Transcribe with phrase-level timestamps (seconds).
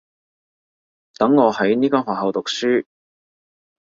[1.15, 2.87] 等我喺呢間學校讀書